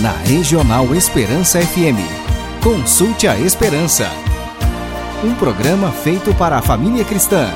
na 0.00 0.12
Regional 0.12 0.94
Esperança 0.94 1.60
FM. 1.60 2.00
Consulte 2.62 3.28
a 3.28 3.38
Esperança. 3.38 4.08
Um 5.22 5.34
programa 5.34 5.92
feito 5.92 6.34
para 6.34 6.56
a 6.56 6.62
família 6.62 7.04
cristã, 7.04 7.50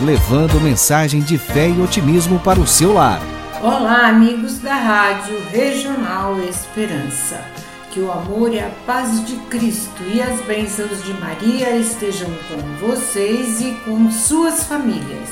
levando 0.00 0.58
mensagem 0.62 1.20
de 1.20 1.36
fé 1.36 1.68
e 1.68 1.82
otimismo 1.82 2.40
para 2.40 2.58
o 2.58 2.66
seu 2.66 2.94
lar. 2.94 3.20
Olá, 3.62 4.08
amigos 4.08 4.60
da 4.60 4.74
Rádio 4.74 5.38
Regional 5.50 6.40
Esperança. 6.40 7.44
Que 7.90 8.00
o 8.00 8.10
amor 8.10 8.54
e 8.54 8.60
a 8.60 8.70
paz 8.86 9.22
de 9.26 9.36
Cristo 9.50 10.02
e 10.04 10.22
as 10.22 10.40
bênçãos 10.40 11.04
de 11.04 11.12
Maria 11.12 11.76
estejam 11.76 12.30
com 12.48 12.88
vocês 12.88 13.60
e 13.60 13.72
com 13.84 14.10
suas 14.10 14.64
famílias. 14.64 15.28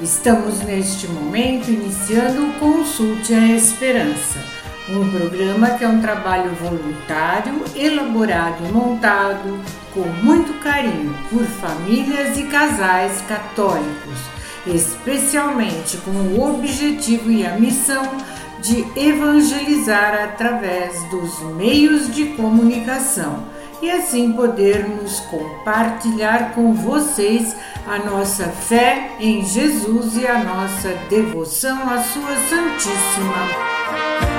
Estamos 0.00 0.60
neste 0.60 1.06
momento 1.08 1.68
iniciando 1.68 2.46
o 2.46 2.52
Consulte 2.54 3.34
a 3.34 3.46
Esperança, 3.54 4.53
um 4.88 5.10
programa 5.10 5.70
que 5.70 5.84
é 5.84 5.88
um 5.88 6.00
trabalho 6.00 6.50
voluntário, 6.56 7.64
elaborado 7.74 8.66
e 8.66 8.72
montado 8.72 9.60
com 9.92 10.02
muito 10.22 10.52
carinho 10.60 11.14
por 11.30 11.42
famílias 11.44 12.36
e 12.36 12.44
casais 12.44 13.22
católicos, 13.22 14.18
especialmente 14.66 15.96
com 15.98 16.10
o 16.10 16.54
objetivo 16.54 17.30
e 17.30 17.46
a 17.46 17.58
missão 17.58 18.18
de 18.60 18.84
evangelizar 18.96 20.14
através 20.24 21.02
dos 21.10 21.40
meios 21.54 22.12
de 22.14 22.26
comunicação 22.28 23.44
e 23.82 23.90
assim 23.90 24.32
podermos 24.32 25.20
compartilhar 25.20 26.54
com 26.54 26.72
vocês 26.72 27.54
a 27.86 27.98
nossa 27.98 28.44
fé 28.44 29.10
em 29.20 29.44
Jesus 29.44 30.16
e 30.16 30.26
a 30.26 30.42
nossa 30.42 30.88
devoção 31.10 31.88
à 31.88 32.02
Sua 32.02 32.34
Santíssima. 32.48 34.33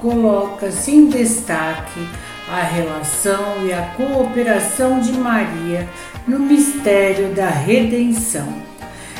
Coloca-se 0.00 0.90
em 0.90 1.08
destaque 1.08 2.00
a 2.48 2.62
relação 2.62 3.66
e 3.66 3.72
a 3.72 3.82
cooperação 3.96 5.00
de 5.00 5.12
Maria 5.12 5.88
no 6.26 6.38
mistério 6.38 7.34
da 7.34 7.48
redenção. 7.48 8.46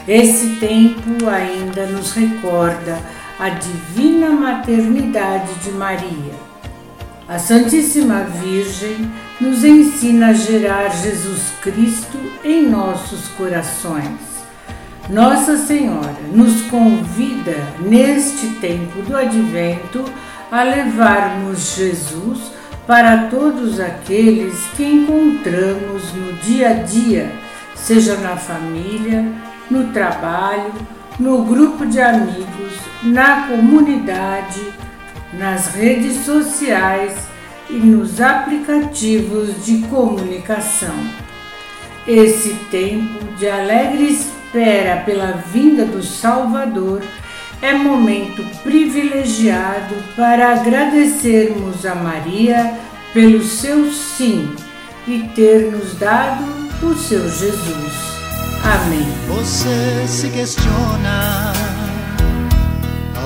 Esse 0.06 0.56
tempo 0.56 1.28
ainda 1.28 1.86
nos 1.86 2.12
recorda 2.12 2.98
a 3.38 3.48
divina 3.48 4.30
maternidade 4.30 5.54
de 5.54 5.72
Maria. 5.72 6.34
A 7.28 7.38
Santíssima 7.38 8.22
Virgem 8.22 9.10
nos 9.40 9.64
ensina 9.64 10.28
a 10.28 10.32
gerar 10.32 10.88
Jesus 10.90 11.52
Cristo 11.60 12.18
em 12.44 12.68
nossos 12.68 13.26
corações 13.30 14.36
nossa 15.08 15.56
Senhora 15.56 16.16
nos 16.32 16.62
convida 16.62 17.54
neste 17.78 18.48
tempo 18.60 19.02
do 19.02 19.16
advento 19.16 20.04
a 20.50 20.62
levarmos 20.62 21.76
Jesus 21.76 22.52
para 22.86 23.28
todos 23.28 23.80
aqueles 23.80 24.54
que 24.76 24.84
encontramos 24.84 26.12
no 26.14 26.32
dia 26.34 26.70
a 26.70 26.72
dia, 26.74 27.32
seja 27.74 28.16
na 28.18 28.36
família, 28.36 29.26
no 29.70 29.88
trabalho, 29.92 30.72
no 31.18 31.44
grupo 31.44 31.84
de 31.84 32.00
amigos, 32.00 32.74
na 33.02 33.48
comunidade, 33.48 34.60
nas 35.32 35.74
redes 35.74 36.24
sociais 36.24 37.16
e 37.68 37.74
nos 37.74 38.20
aplicativos 38.20 39.64
de 39.64 39.78
comunicação. 39.88 40.94
Esse 42.06 42.54
tempo 42.70 43.24
de 43.36 43.48
alegre 43.48 44.12
espera 44.12 45.02
pela 45.04 45.32
vinda 45.32 45.84
do 45.84 46.02
Salvador 46.02 47.02
é 47.62 47.72
momento 47.72 48.44
privilegiado 48.62 49.94
para 50.14 50.52
agradecermos 50.52 51.84
a 51.86 51.94
Maria 51.94 52.74
pelo 53.12 53.42
seu 53.42 53.90
sim 53.90 54.54
e 55.06 55.22
ter 55.34 55.70
nos 55.72 55.94
dado 55.98 56.44
o 56.82 56.94
seu 56.94 57.22
Jesus. 57.22 57.92
Amém. 58.62 59.06
Você 59.28 60.06
se 60.06 60.28
questiona, 60.28 61.52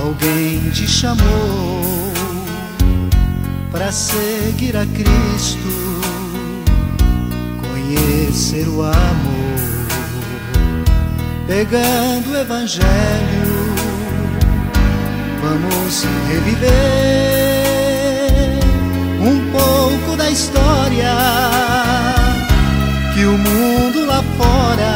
alguém 0.03 0.71
te 0.71 0.87
chamou 0.87 1.83
para 3.73 3.91
seguir 3.91 4.77
a 4.77 4.87
Cristo, 4.87 6.01
conhecer 7.63 8.69
o 8.69 8.83
amor 8.83 9.71
pegando 11.51 12.31
o 12.31 12.37
Evangelho, 12.37 13.40
vamos 15.43 16.07
reviver 16.29 16.71
um 19.21 19.51
pouco 19.51 20.17
da 20.17 20.31
história 20.31 21.15
que 23.15 23.25
o 23.25 23.37
mundo 23.37 24.07
lá 24.07 24.23
fora 24.37 24.93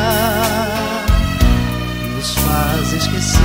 nos 2.15 2.34
faz 2.34 2.93
esquecer. 2.93 3.41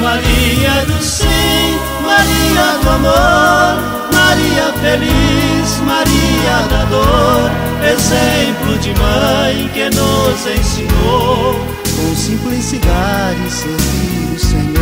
Maria 0.00 0.84
do 0.86 1.02
sim, 1.02 1.78
Maria 2.02 2.78
do 2.82 2.90
amor, 2.90 3.78
Maria 4.12 4.72
feliz, 4.82 5.80
Maria 5.84 6.68
da 6.68 6.84
dor 6.84 7.50
exemplo 7.92 8.78
de 8.78 8.94
mãe 8.94 9.68
que 9.72 9.84
nos 9.84 10.46
ensinou 10.46 11.83
com 12.04 12.14
simplicidade 12.14 13.50
servir 13.50 14.34
o 14.34 14.38
Senhor. 14.38 14.74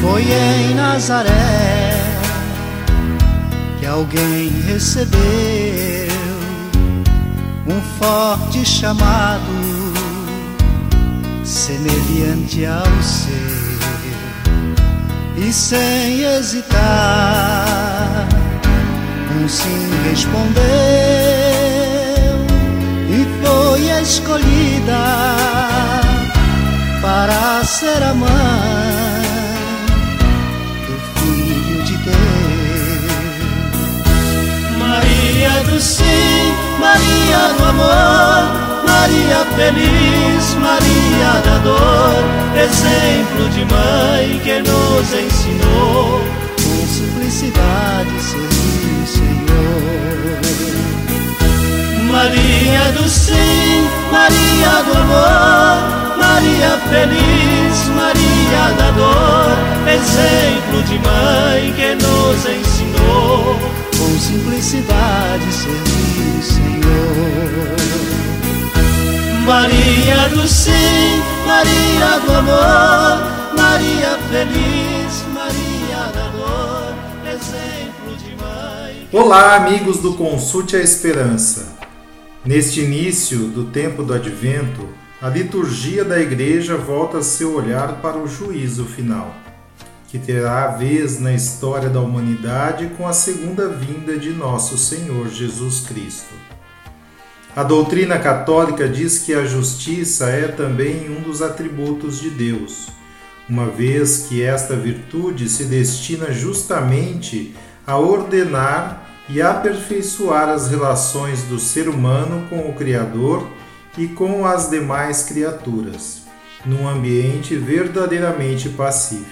Foi 0.00 0.22
em 0.22 0.74
Nazaré 0.74 1.92
alguém 3.86 4.48
recebeu 4.66 5.91
forte 8.02 8.64
chamado 8.64 9.92
semelhante 11.44 12.66
ao 12.66 13.02
seu 13.02 13.52
e 15.36 15.52
sem 15.52 16.24
hesitar 16.24 16.78
um 19.36 19.48
sim 19.48 19.88
respondeu 20.10 20.62
e 23.08 23.26
foi 23.40 24.02
escolhida 24.02 25.04
para 27.00 27.64
ser 27.64 28.02
a 28.02 28.14
mãe 28.14 29.01
feliz, 39.56 40.54
Maria 40.54 41.40
da 41.44 41.58
dor, 41.58 42.24
exemplo 42.56 43.48
de 43.50 43.64
mãe 43.64 44.40
que 44.42 44.58
nos 44.60 45.12
ensinou 45.12 46.20
com 46.56 46.86
simplicidade 46.86 48.10
servir 48.20 49.02
o 49.02 49.06
Senhor. 49.06 49.32
Maria 52.10 52.92
do 52.92 53.08
sim, 53.08 53.88
Maria 54.10 54.82
do 54.84 54.92
amor, 54.98 56.18
Maria 56.18 56.78
feliz, 56.90 57.88
Maria 57.96 58.72
da 58.76 58.90
dor, 58.92 59.56
exemplo 59.88 60.82
de 60.84 60.98
mãe 60.98 61.72
que 61.72 61.94
nos 61.94 62.46
ensinou 62.46 63.58
com 63.96 64.18
simplicidade 64.18 65.52
servir 65.52 66.38
o 66.38 66.42
Senhor. 66.42 66.72
Maria 69.52 70.30
do 70.30 70.48
sim, 70.48 71.20
Maria 71.46 72.18
do 72.20 72.32
amor, 72.32 73.54
Maria 73.54 74.16
feliz, 74.30 75.26
Maria 75.30 76.10
da 76.10 76.28
dor, 76.30 76.94
exemplo 77.30 78.16
de 78.16 78.34
mãe. 78.34 79.08
Olá, 79.12 79.56
amigos 79.56 79.98
do 79.98 80.14
Consulte 80.14 80.74
a 80.74 80.80
Esperança. 80.80 81.76
Neste 82.42 82.80
início 82.80 83.40
do 83.48 83.64
tempo 83.64 84.02
do 84.02 84.14
advento, 84.14 84.88
a 85.20 85.28
liturgia 85.28 86.02
da 86.02 86.18
Igreja 86.18 86.78
volta 86.78 87.22
seu 87.22 87.54
olhar 87.54 88.00
para 88.00 88.16
o 88.16 88.26
juízo 88.26 88.86
final, 88.86 89.34
que 90.08 90.18
terá 90.18 90.68
vez 90.68 91.20
na 91.20 91.34
história 91.34 91.90
da 91.90 92.00
humanidade 92.00 92.86
com 92.96 93.06
a 93.06 93.12
segunda 93.12 93.68
vinda 93.68 94.16
de 94.16 94.30
nosso 94.30 94.78
Senhor 94.78 95.28
Jesus 95.28 95.80
Cristo. 95.80 96.51
A 97.54 97.62
doutrina 97.62 98.18
católica 98.18 98.88
diz 98.88 99.18
que 99.18 99.34
a 99.34 99.44
justiça 99.44 100.30
é 100.30 100.48
também 100.48 101.10
um 101.10 101.20
dos 101.20 101.42
atributos 101.42 102.18
de 102.18 102.30
Deus, 102.30 102.88
uma 103.46 103.66
vez 103.66 104.26
que 104.26 104.42
esta 104.42 104.74
virtude 104.74 105.50
se 105.50 105.64
destina 105.66 106.32
justamente 106.32 107.54
a 107.86 107.98
ordenar 107.98 109.06
e 109.28 109.42
aperfeiçoar 109.42 110.48
as 110.48 110.68
relações 110.68 111.42
do 111.42 111.58
ser 111.58 111.90
humano 111.90 112.46
com 112.48 112.70
o 112.70 112.72
Criador 112.72 113.46
e 113.98 114.06
com 114.08 114.46
as 114.46 114.70
demais 114.70 115.22
criaturas, 115.24 116.22
num 116.64 116.88
ambiente 116.88 117.54
verdadeiramente 117.54 118.70
pacífico. 118.70 119.28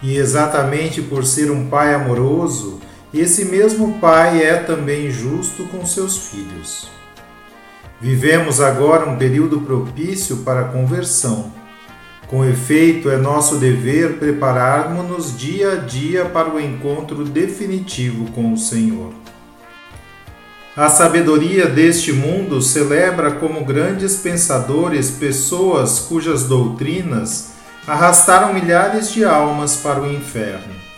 E 0.00 0.16
exatamente 0.16 1.02
por 1.02 1.26
ser 1.26 1.50
um 1.50 1.68
pai 1.68 1.94
amoroso, 1.94 2.80
esse 3.18 3.46
mesmo 3.46 3.98
pai 3.98 4.42
é 4.42 4.56
também 4.56 5.10
justo 5.10 5.64
com 5.64 5.84
seus 5.84 6.28
filhos. 6.28 6.88
Vivemos 8.00 8.60
agora 8.60 9.08
um 9.08 9.18
período 9.18 9.60
propício 9.60 10.38
para 10.38 10.60
a 10.60 10.68
conversão. 10.68 11.52
Com 12.28 12.44
efeito, 12.44 13.10
é 13.10 13.16
nosso 13.16 13.56
dever 13.56 14.18
prepararmos-nos 14.18 15.36
dia 15.36 15.72
a 15.72 15.76
dia 15.76 16.24
para 16.24 16.48
o 16.48 16.60
encontro 16.60 17.24
definitivo 17.24 18.30
com 18.32 18.52
o 18.52 18.56
Senhor. 18.56 19.12
A 20.76 20.88
sabedoria 20.88 21.66
deste 21.66 22.12
mundo 22.12 22.62
celebra 22.62 23.32
como 23.32 23.64
grandes 23.64 24.16
pensadores 24.16 25.10
pessoas 25.10 25.98
cujas 25.98 26.44
doutrinas 26.44 27.50
arrastaram 27.86 28.54
milhares 28.54 29.12
de 29.12 29.24
almas 29.24 29.76
para 29.76 30.00
o 30.00 30.10
inferno. 30.10 30.89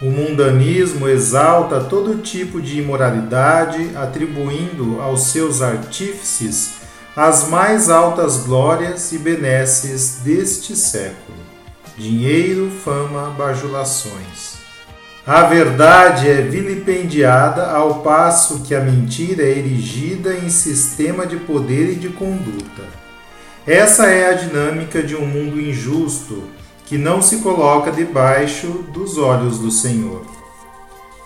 O 0.00 0.10
mundanismo 0.10 1.08
exalta 1.08 1.80
todo 1.80 2.20
tipo 2.20 2.60
de 2.60 2.80
imoralidade, 2.80 3.92
atribuindo 3.96 5.00
aos 5.00 5.28
seus 5.28 5.62
artífices 5.62 6.74
as 7.16 7.48
mais 7.48 7.88
altas 7.88 8.44
glórias 8.44 9.10
e 9.12 9.18
benesses 9.18 10.20
deste 10.22 10.76
século: 10.76 11.38
dinheiro, 11.96 12.70
fama, 12.84 13.30
bajulações. 13.30 14.56
A 15.26 15.44
verdade 15.44 16.28
é 16.28 16.42
vilipendiada 16.42 17.70
ao 17.70 18.02
passo 18.02 18.60
que 18.60 18.74
a 18.74 18.80
mentira 18.80 19.42
é 19.42 19.58
erigida 19.58 20.34
em 20.34 20.50
sistema 20.50 21.26
de 21.26 21.38
poder 21.38 21.92
e 21.92 21.94
de 21.94 22.10
conduta. 22.10 22.84
Essa 23.66 24.08
é 24.08 24.28
a 24.28 24.34
dinâmica 24.34 25.02
de 25.02 25.16
um 25.16 25.26
mundo 25.26 25.58
injusto 25.58 26.44
que 26.86 26.96
não 26.96 27.20
se 27.20 27.38
coloca 27.38 27.92
debaixo 27.92 28.68
dos 28.92 29.18
olhos 29.18 29.58
do 29.58 29.70
Senhor. 29.70 30.22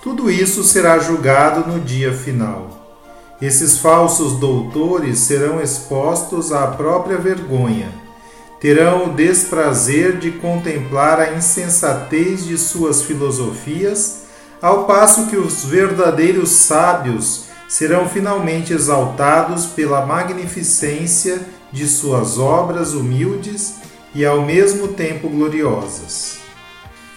Tudo 0.03 0.31
isso 0.31 0.65
será 0.65 0.99
julgado 0.99 1.71
no 1.71 1.79
dia 1.79 2.13
final. 2.13 2.99
Esses 3.41 3.79
falsos 3.79 4.33
doutores 4.41 5.21
serão 5.21 5.61
expostos 5.61 6.53
à 6.53 6.67
própria 6.67 7.17
vergonha 7.17 8.11
terão 8.61 9.07
o 9.07 9.15
desprazer 9.15 10.19
de 10.19 10.33
contemplar 10.33 11.19
a 11.19 11.33
insensatez 11.33 12.45
de 12.45 12.59
suas 12.59 13.03
filosofias, 13.03 14.25
ao 14.61 14.85
passo 14.85 15.29
que 15.29 15.37
os 15.37 15.65
verdadeiros 15.65 16.51
sábios 16.51 17.45
serão 17.67 18.07
finalmente 18.07 18.75
exaltados 18.75 19.65
pela 19.65 20.05
magnificência 20.05 21.41
de 21.73 21.87
suas 21.87 22.39
obras 22.39 22.93
humildes 22.93 23.77
e 24.15 24.25
ao 24.25 24.43
mesmo 24.43 24.89
tempo 24.89 25.29
gloriosas. 25.29 26.39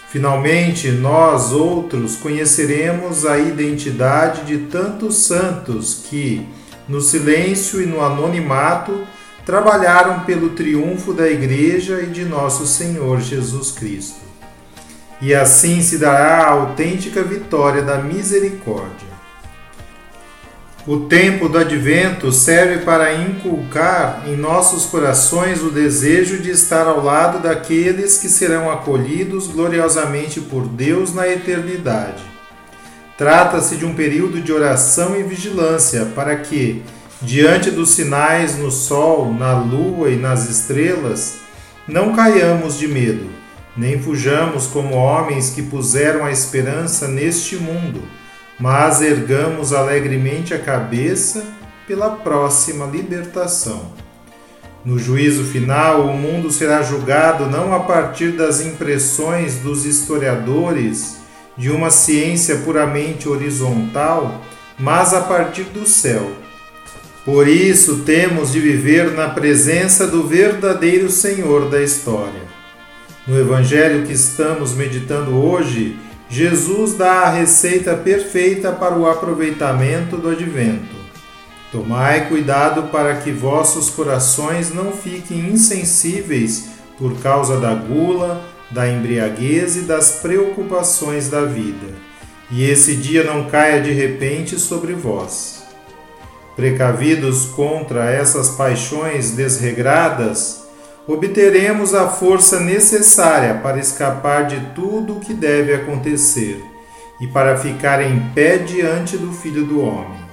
Finalmente, 0.10 0.92
nós 0.92 1.52
outros 1.52 2.16
conheceremos 2.16 3.26
a 3.26 3.40
identidade 3.40 4.46
de 4.46 4.68
tantos 4.68 5.18
santos 5.18 6.06
que, 6.08 6.48
no 6.88 7.02
silêncio 7.02 7.82
e 7.82 7.86
no 7.86 8.00
anonimato, 8.00 9.08
trabalharam 9.44 10.20
pelo 10.22 10.50
triunfo 10.50 11.14
da 11.14 11.28
Igreja 11.28 12.02
e 12.02 12.06
de 12.06 12.26
nosso 12.26 12.68
Senhor 12.68 13.22
Jesus 13.22 13.72
Cristo. 13.72 14.22
E 15.20 15.34
assim 15.34 15.82
se 15.82 15.98
dará 15.98 16.44
a 16.44 16.52
autêntica 16.52 17.24
vitória 17.24 17.82
da 17.82 17.98
misericórdia. 17.98 19.13
O 20.86 21.00
tempo 21.00 21.48
do 21.48 21.58
advento 21.58 22.30
serve 22.30 22.84
para 22.84 23.14
inculcar 23.14 24.26
em 24.28 24.36
nossos 24.36 24.86
corações 24.86 25.64
o 25.64 25.70
desejo 25.70 26.40
de 26.40 26.52
estar 26.52 26.86
ao 26.88 27.02
lado 27.02 27.40
daqueles 27.40 28.18
que 28.18 28.28
serão 28.28 28.70
acolhidos 28.70 29.48
gloriosamente 29.48 30.42
por 30.42 30.68
Deus 30.68 31.14
na 31.14 31.26
eternidade. 31.26 32.22
Trata-se 33.18 33.78
de 33.78 33.86
um 33.86 33.96
período 33.96 34.42
de 34.42 34.52
oração 34.52 35.18
e 35.18 35.24
vigilância 35.24 36.08
para 36.14 36.36
que, 36.36 36.84
diante 37.22 37.72
dos 37.72 37.92
sinais 37.92 38.58
no 38.58 38.70
sol, 38.70 39.34
na 39.34 39.58
lua 39.58 40.10
e 40.10 40.18
nas 40.18 40.50
estrelas, 40.50 41.36
não 41.88 42.14
caiamos 42.14 42.78
de 42.78 42.90
medo, 42.90 43.30
nem 43.78 44.02
fujamos 44.02 44.68
como 44.68 44.96
homens 44.96 45.50
que 45.50 45.62
puseram 45.62 46.26
a 46.26 46.32
esperança 46.32 47.08
neste 47.08 47.56
mundo, 47.56 48.02
mas 48.60 49.02
ergamos 49.02 49.74
alegremente 49.74 50.54
a 50.54 50.60
cabeça 50.60 51.44
pela 51.88 52.12
próxima 52.12 52.86
libertação. 52.86 53.94
No 54.86 55.00
juízo 55.00 55.44
final, 55.46 56.08
o 56.08 56.18
mundo 56.18 56.52
será 56.52 56.82
julgado 56.82 57.46
não 57.46 57.74
a 57.74 57.80
partir 57.82 58.32
das 58.32 58.62
impressões 58.62 59.56
dos 59.56 59.86
historiadores 59.86 61.18
de 61.58 61.70
uma 61.70 61.90
ciência 61.90 62.58
puramente 62.58 63.30
horizontal, 63.30 64.42
mas 64.78 65.14
a 65.14 65.22
partir 65.22 65.64
do 65.64 65.88
céu 65.88 66.44
por 67.26 67.48
isso 67.48 68.00
temos 68.00 68.52
de 68.52 68.60
viver 68.60 69.12
na 69.12 69.30
presença 69.30 70.06
do 70.06 70.28
verdadeiro 70.28 71.10
Senhor 71.10 71.70
da 71.70 71.82
história. 71.82 72.42
No 73.26 73.40
Evangelho 73.40 74.06
que 74.06 74.12
estamos 74.12 74.74
meditando 74.74 75.34
hoje, 75.34 75.96
Jesus 76.34 76.96
dá 76.96 77.26
a 77.26 77.30
receita 77.30 77.96
perfeita 77.96 78.72
para 78.72 78.96
o 78.96 79.08
aproveitamento 79.08 80.18
do 80.18 80.30
advento. 80.30 80.96
Tomai 81.72 82.28
cuidado 82.28 82.90
para 82.90 83.18
que 83.18 83.32
vossos 83.32 83.92
corações 83.92 84.74
não 84.74 84.94
fiquem 84.94 85.52
insensíveis 85.52 86.70
por 86.98 87.20
causa 87.20 87.60
da 87.60 87.76
gula, 87.76 88.44
da 88.72 88.90
embriaguez 88.90 89.78
e 89.78 89.82
das 89.82 90.22
preocupações 90.24 91.30
da 91.30 91.46
vida, 91.46 91.94
e 92.50 92.64
esse 92.68 92.96
dia 92.96 93.24
não 93.24 93.48
caia 93.48 93.80
de 93.80 93.92
repente 93.92 94.60
sobre 94.60 94.94
vós. 94.94 95.66
Precavidos 96.56 97.46
contra 97.46 98.10
essas 98.10 98.50
paixões 98.50 99.36
desregradas, 99.36 100.63
obteremos 101.08 101.94
a 101.94 102.08
força 102.08 102.60
necessária 102.60 103.56
para 103.56 103.80
escapar 103.80 104.48
de 104.48 104.60
tudo 104.74 105.18
o 105.18 105.20
que 105.20 105.34
deve 105.34 105.74
acontecer 105.74 106.64
e 107.20 107.28
para 107.28 107.58
ficar 107.58 108.02
em 108.02 108.20
pé 108.34 108.58
diante 108.58 109.18
do 109.18 109.32
Filho 109.32 109.66
do 109.66 109.82
Homem. 109.82 110.24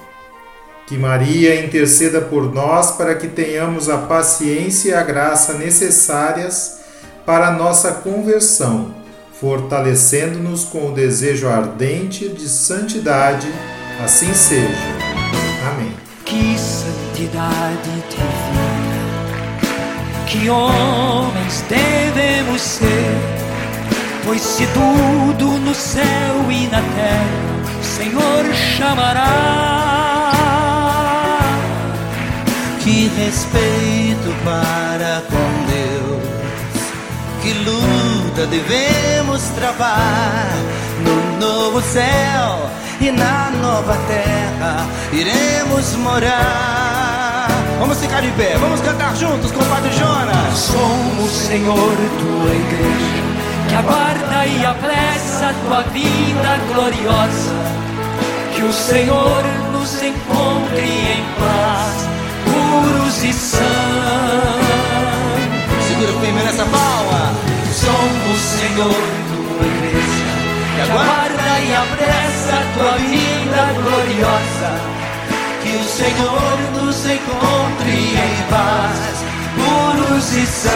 Que 0.87 0.97
Maria 0.97 1.63
interceda 1.63 2.21
por 2.21 2.53
nós 2.53 2.91
para 2.91 3.15
que 3.15 3.27
tenhamos 3.27 3.89
a 3.89 3.97
paciência 3.99 4.89
e 4.89 4.93
a 4.93 5.03
graça 5.03 5.53
necessárias 5.53 6.81
para 7.25 7.47
a 7.47 7.51
nossa 7.51 7.93
conversão, 7.93 8.93
fortalecendo-nos 9.39 10.65
com 10.65 10.89
o 10.89 10.93
desejo 10.93 11.47
ardente 11.47 12.27
de 12.27 12.49
santidade. 12.49 13.47
Assim 14.03 14.33
seja. 14.33 14.67
Amém 15.71 16.01
que 16.31 16.57
santidade 16.57 17.91
divina, 18.09 18.70
que 20.31 20.49
homens 20.49 21.61
devemos 21.67 22.61
ser, 22.61 23.17
pois 24.23 24.41
se 24.41 24.65
tudo 24.67 25.59
no 25.59 25.75
céu 25.75 26.49
e 26.49 26.67
na 26.67 26.81
terra 26.81 27.51
o 27.77 27.83
Senhor 27.83 28.53
chamará. 28.55 29.27
Que 32.81 33.09
respeito 33.09 34.33
para 34.45 35.21
com 35.29 35.47
Deus, 35.67 36.23
que 37.41 37.53
luta 37.65 38.47
devemos 38.47 39.41
travar 39.49 40.49
no 41.03 41.45
novo 41.45 41.81
céu 41.81 42.69
e 43.01 43.11
na 43.11 43.51
nova 43.61 43.97
terra 44.07 44.87
iremos 45.11 45.93
morar. 45.97 46.80
Vamos 47.81 47.97
ficar 47.97 48.21
de 48.21 48.29
pé, 48.33 48.55
vamos 48.59 48.79
cantar 48.81 49.15
juntos 49.15 49.51
com 49.51 49.59
o 49.59 49.65
Padre 49.65 49.91
Jonas. 49.93 50.55
Somos, 50.55 51.31
Senhor, 51.31 51.97
tua 52.19 52.53
igreja, 52.53 53.23
que 53.67 53.73
aguarda 53.73 54.45
e 54.45 54.63
apressa 54.63 55.51
tua 55.65 55.81
vinda 55.91 56.59
gloriosa. 56.71 57.55
Que 58.53 58.61
o 58.61 58.71
Senhor 58.71 59.43
nos 59.71 59.95
encontre 59.95 60.83
em 60.83 61.25
paz, 61.39 62.07
puros 62.45 63.23
e 63.23 63.33
santos. 63.33 63.65
Segura 65.87 66.21
firme 66.21 66.43
nessa 66.43 66.65
palma. 66.65 67.33
Somos, 67.73 68.39
Senhor, 68.59 68.93
tua 68.93 69.65
igreja, 69.65 70.29
que 70.75 70.81
aguarda 70.81 71.59
e 71.61 71.73
apressa 71.73 72.53
a 72.53 72.73
tua 72.77 72.91
vinda 72.99 73.73
gloriosa. 73.73 75.00
Que 75.71 75.77
o 75.77 75.83
Senhor 75.85 76.59
nos 76.73 77.05
encontre 77.05 77.91
em 77.91 78.35
paz, 78.49 79.23
puros 79.55 80.33
e 80.35 80.45
santos. 80.45 80.71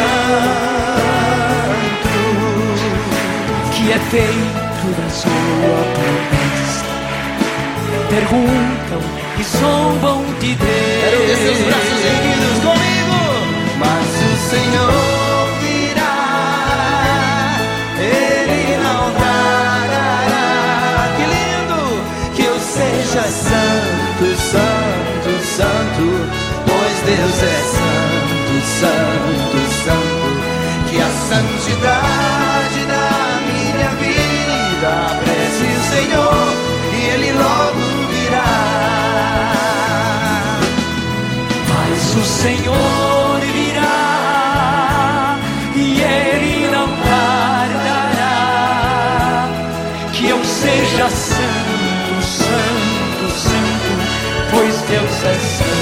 Que 3.74 3.92
é 3.92 4.00
feito 4.10 4.88
da 4.96 5.10
sua 5.10 5.84
promessa. 5.96 6.86
Perguntam 8.10 9.02
e 9.38 9.44
zombam 9.44 10.24
de 10.40 10.56
Deus. 10.56 10.70
Quero 11.02 11.20
ver 11.28 11.38
seus 11.44 11.58
braços 11.58 12.06
erguidos 12.06 12.58
comigo. 12.64 13.20
Mas 13.78 14.08
o 14.24 14.38
Senhor 14.50 15.15
Deus 27.36 27.44
é 27.44 27.60
santo, 27.64 28.56
santo, 28.80 29.60
santo. 29.84 30.30
Que 30.88 30.98
a 31.02 31.10
santidade 31.28 32.80
da 32.88 33.42
minha 33.52 33.90
vida 34.00 34.92
aprecie 35.12 35.68
o 35.68 35.82
Senhor 35.92 36.48
e 36.94 36.96
Ele 37.10 37.32
logo 37.34 37.82
virá. 38.10 38.56
Mas 41.68 42.02
o 42.16 42.24
Senhor 42.24 43.40
virá 43.54 45.38
e 45.76 46.02
Ele 46.02 46.70
não 46.72 46.88
tardará. 47.04 48.36
Que 50.14 50.30
eu 50.30 50.40
seja 50.46 51.10
santo, 51.10 52.22
santo, 52.24 53.30
santo, 53.38 53.92
pois 54.52 54.76
Deus 54.84 55.24
é 55.26 55.34
santo, 55.34 55.75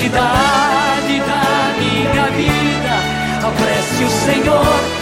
santidade 0.00 1.20
da 1.20 1.74
minha 1.78 2.30
vida. 2.30 3.46
Apresse 3.46 4.04
o 4.04 4.10
Senhor 4.10 4.99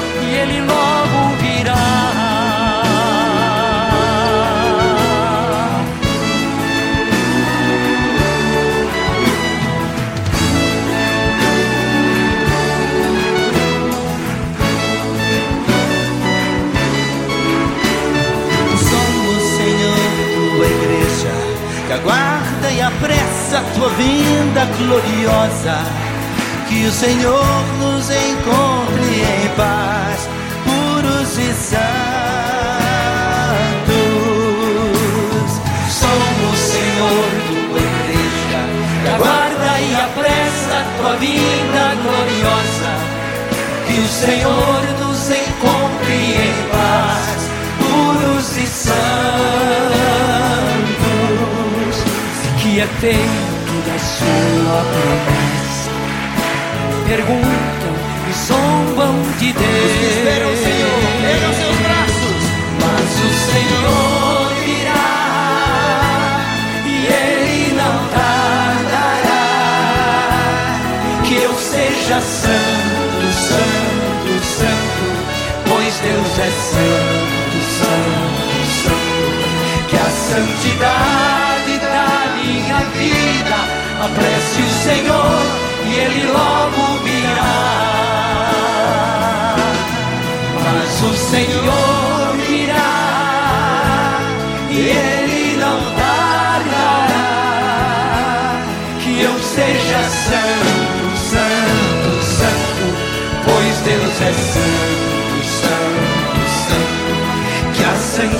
Que 26.78 26.87
o 26.87 26.92
Senhor 26.92 27.64
nos 27.80 28.08
encontre 28.08 29.20
em 29.20 29.49
paz, 29.56 30.28
puros 30.64 31.37
e 31.37 31.52
santos. 31.52 31.80
Somos, 35.90 36.56
Senhor, 36.56 37.30
tua 37.49 37.80
igreja, 37.80 38.62
que 39.02 39.08
aguarda 39.08 39.80
e 39.80 39.92
apressa 39.97 40.87
tua 40.99 41.16
vinda 41.16 41.97
gloriosa. 42.00 42.92
Que 43.88 43.99
o 43.99 44.08
Senhor 44.08 44.80
nos 45.00 45.30
encontre 45.30 46.14
em 46.14 46.54
paz, 46.70 47.40
puros 47.80 48.56
e 48.56 48.66
santos. 48.68 48.97
Que 52.62 52.70
é 52.78 52.87
feito 53.00 53.75
da 53.85 53.99
sua 53.99 54.85
promessa. 54.85 55.48
Perguntam 57.09 57.41
e 58.29 58.33
zombam 58.35 59.15
de 59.38 59.53
Deus. 59.55 60.77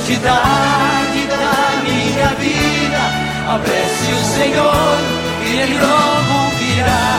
Santidade 0.09 1.27
da 1.27 1.83
minha 1.83 2.29
vida 2.37 3.03
apresse 3.47 4.11
o 4.11 4.25
Senhor 4.25 4.97
e 5.45 5.59
Ele 5.61 5.79
logo 5.79 6.49
virá. 6.59 7.19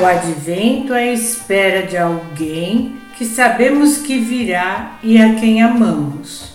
O 0.00 0.04
advento 0.04 0.92
é 0.92 1.10
a 1.10 1.12
espera 1.12 1.86
de 1.86 1.96
alguém 1.96 3.03
que 3.16 3.24
sabemos 3.24 3.98
que 3.98 4.18
virá 4.18 4.98
e 5.02 5.20
a 5.20 5.34
quem 5.34 5.62
amamos. 5.62 6.54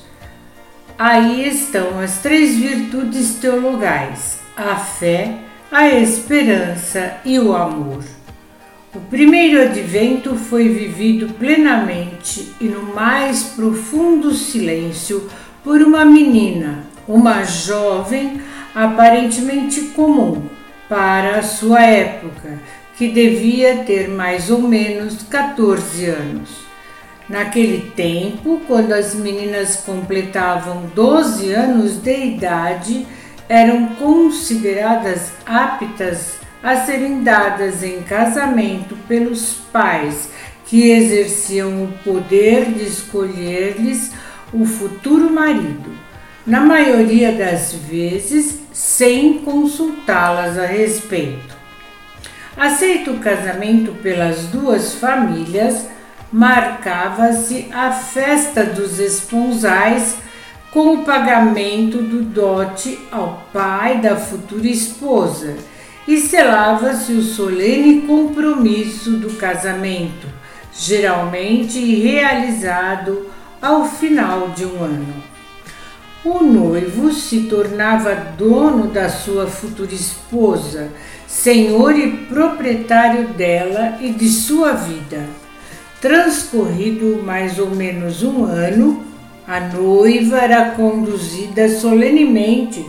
Aí 0.97 1.47
estão 1.47 1.99
as 1.99 2.19
três 2.19 2.57
virtudes 2.57 3.35
teologais: 3.35 4.39
a 4.55 4.75
fé, 4.75 5.35
a 5.71 5.87
esperança 5.89 7.17
e 7.23 7.39
o 7.39 7.55
amor. 7.55 8.03
O 8.93 8.99
primeiro 9.01 9.61
advento 9.61 10.35
foi 10.35 10.67
vivido 10.67 11.33
plenamente 11.35 12.51
e 12.59 12.65
no 12.65 12.93
mais 12.93 13.43
profundo 13.43 14.33
silêncio 14.33 15.29
por 15.63 15.79
uma 15.81 16.03
menina, 16.03 16.85
uma 17.07 17.43
jovem 17.43 18.41
aparentemente 18.73 19.81
comum 19.89 20.47
para 20.89 21.37
a 21.37 21.43
sua 21.43 21.81
época, 21.83 22.59
que 22.99 23.07
devia 23.07 23.77
ter 23.85 24.09
mais 24.09 24.51
ou 24.51 24.61
menos 24.61 25.23
14 25.23 26.05
anos. 26.07 26.49
Naquele 27.29 27.91
tempo, 27.91 28.59
quando 28.67 28.91
as 28.91 29.15
meninas 29.15 29.77
completavam 29.77 30.91
12 30.93 31.49
anos 31.53 31.95
de 31.95 32.13
idade, 32.13 33.07
eram 33.47 33.95
consideradas 33.95 35.31
aptas 35.45 36.39
a 36.61 36.75
serem 36.75 37.23
dadas 37.23 37.83
em 37.83 38.01
casamento 38.01 38.97
pelos 39.07 39.53
pais, 39.71 40.29
que 40.65 40.91
exerciam 40.91 41.85
o 41.85 41.93
poder 42.03 42.65
de 42.65 42.83
escolher-lhes 42.83 44.11
o 44.51 44.65
futuro 44.65 45.31
marido, 45.31 45.89
na 46.45 46.59
maioria 46.59 47.31
das 47.31 47.73
vezes 47.73 48.59
sem 48.73 49.37
consultá-las 49.37 50.57
a 50.57 50.65
respeito. 50.65 51.58
Aceito 52.57 53.11
o 53.11 53.19
casamento 53.19 53.93
pelas 54.01 54.47
duas 54.47 54.95
famílias, 54.95 55.87
marcava-se 56.31 57.67
a 57.71 57.91
festa 57.91 58.63
dos 58.63 58.99
esponsais 58.99 60.17
com 60.71 60.95
o 60.95 61.05
pagamento 61.05 61.97
do 61.97 62.21
dote 62.21 62.99
ao 63.11 63.43
pai 63.51 63.99
da 63.99 64.15
futura 64.15 64.67
esposa 64.67 65.55
e 66.07 66.17
selava-se 66.17 67.13
o 67.13 67.21
solene 67.21 68.01
compromisso 68.01 69.11
do 69.11 69.35
casamento, 69.35 70.27
geralmente 70.73 71.79
realizado 71.79 73.29
ao 73.61 73.85
final 73.85 74.49
de 74.49 74.65
um 74.65 74.83
ano. 74.83 75.23
O 76.23 76.43
noivo 76.43 77.13
se 77.13 77.43
tornava 77.43 78.13
dono 78.37 78.87
da 78.87 79.07
sua 79.07 79.47
futura 79.47 79.93
esposa, 79.93 80.89
senhor 81.29 81.95
e 81.95 82.11
proprietário 82.25 83.27
dela 83.27 83.99
e 84.01 84.09
de 84.09 84.27
sua 84.27 84.73
vida. 84.73 85.27
Transcorrido 86.01 87.21
mais 87.23 87.59
ou 87.59 87.69
menos 87.69 88.23
um 88.23 88.43
ano, 88.43 89.03
a 89.47 89.59
noiva 89.59 90.39
era 90.39 90.71
conduzida 90.71 91.69
solenemente 91.69 92.83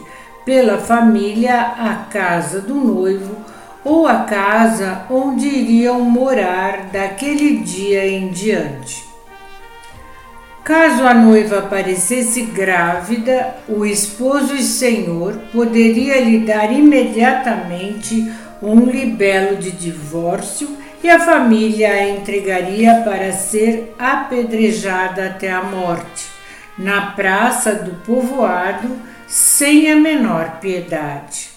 pela 0.45 0.79
família 0.79 1.61
à 1.61 2.07
casa 2.11 2.61
do 2.61 2.75
noivo 2.75 3.37
ou 3.85 4.09
à 4.09 4.25
casa 4.25 5.03
onde 5.11 5.47
iriam 5.47 6.01
morar 6.01 6.89
daquele 6.91 7.59
dia 7.59 8.07
em 8.07 8.29
diante. 8.29 9.10
Caso 10.71 11.05
a 11.05 11.13
noiva 11.13 11.59
aparecesse 11.59 12.43
grávida, 12.43 13.57
o 13.67 13.85
esposo 13.85 14.55
e 14.55 14.63
senhor 14.63 15.37
poderia 15.53 16.21
lhe 16.21 16.47
dar 16.47 16.73
imediatamente 16.73 18.33
um 18.63 18.85
libelo 18.85 19.57
de 19.57 19.73
divórcio 19.73 20.79
e 21.03 21.11
a 21.11 21.19
família 21.19 21.91
a 21.91 22.09
entregaria 22.11 23.03
para 23.05 23.33
ser 23.33 23.97
apedrejada 23.99 25.27
até 25.27 25.51
a 25.51 25.61
morte 25.61 26.29
na 26.79 27.01
praça 27.17 27.75
do 27.75 27.97
povoado 28.05 28.97
sem 29.27 29.91
a 29.91 29.97
menor 29.97 30.61
piedade. 30.61 31.50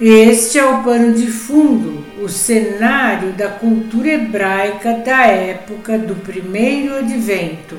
Este 0.00 0.58
é 0.58 0.64
o 0.64 0.82
pano 0.82 1.14
de 1.14 1.28
fundo, 1.28 2.04
o 2.20 2.28
cenário 2.28 3.32
da 3.32 3.48
cultura 3.48 4.08
hebraica 4.08 4.94
da 4.94 5.24
época 5.24 5.96
do 5.96 6.16
primeiro 6.16 6.96
advento, 6.96 7.76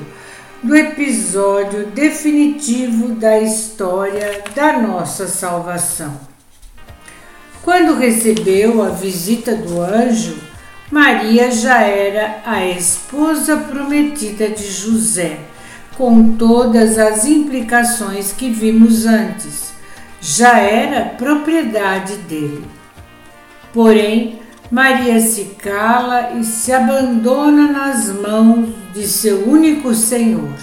do 0.62 0.74
episódio 0.74 1.88
definitivo 1.88 3.08
da 3.16 3.38
história 3.38 4.42
da 4.54 4.78
nossa 4.78 5.28
salvação. 5.28 6.18
Quando 7.62 7.98
recebeu 7.98 8.82
a 8.82 8.88
visita 8.88 9.54
do 9.54 9.82
anjo, 9.82 10.38
Maria 10.90 11.50
já 11.50 11.82
era 11.82 12.40
a 12.46 12.64
esposa 12.66 13.58
prometida 13.58 14.48
de 14.48 14.66
José 14.66 15.36
com 15.98 16.34
todas 16.36 16.96
as 16.96 17.26
implicações 17.26 18.32
que 18.32 18.48
vimos 18.48 19.04
antes. 19.04 19.65
Já 20.28 20.58
era 20.58 21.10
propriedade 21.10 22.16
dele. 22.16 22.66
Porém, 23.72 24.40
Maria 24.70 25.20
se 25.20 25.44
cala 25.56 26.32
e 26.32 26.42
se 26.42 26.72
abandona 26.72 27.70
nas 27.70 28.08
mãos 28.08 28.70
de 28.92 29.06
seu 29.06 29.48
único 29.48 29.94
Senhor. 29.94 30.56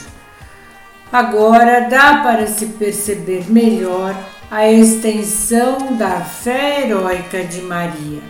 Agora 1.11 1.87
dá 1.89 2.17
para 2.23 2.47
se 2.47 2.65
perceber 2.65 3.49
melhor 3.49 4.13
a 4.51 4.69
extensão 4.69 5.95
da 5.95 6.19
fé 6.21 6.81
heróica 6.81 7.43
de 7.45 7.61
Maria. 7.61 8.21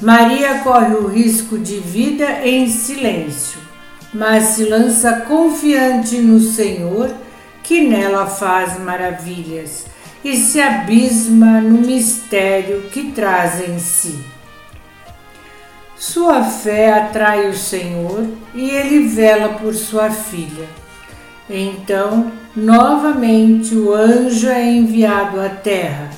Maria 0.00 0.60
corre 0.60 0.94
o 0.94 1.06
risco 1.06 1.58
de 1.58 1.78
vida 1.78 2.44
em 2.44 2.68
silêncio 2.68 3.68
mas 4.12 4.44
se 4.44 4.64
lança 4.64 5.20
confiante 5.20 6.18
no 6.18 6.40
Senhor, 6.40 7.14
que 7.62 7.86
nela 7.86 8.26
faz 8.26 8.78
maravilhas, 8.78 9.86
e 10.24 10.36
se 10.36 10.60
abisma 10.60 11.60
no 11.60 11.86
mistério 11.86 12.82
que 12.90 13.12
traz 13.12 13.68
em 13.68 13.78
si. 13.78 14.18
Sua 15.96 16.44
fé 16.44 16.92
atrai 16.92 17.48
o 17.48 17.56
Senhor 17.56 18.24
e 18.54 18.70
ele 18.70 19.08
vela 19.08 19.54
por 19.54 19.74
sua 19.74 20.10
filha. 20.10 20.68
Então, 21.50 22.30
novamente, 22.54 23.74
o 23.74 23.92
anjo 23.92 24.48
é 24.48 24.64
enviado 24.64 25.40
à 25.40 25.48
terra, 25.48 26.10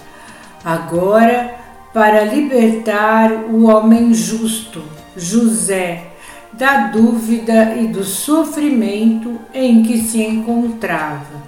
agora 0.64 1.54
para 1.92 2.24
libertar 2.24 3.32
o 3.32 3.66
homem 3.66 4.12
justo, 4.12 4.82
José, 5.16 6.08
da 6.52 6.88
dúvida 6.88 7.74
e 7.76 7.86
do 7.86 8.04
sofrimento 8.04 9.40
em 9.54 9.82
que 9.82 9.98
se 9.98 10.22
encontrava, 10.22 11.42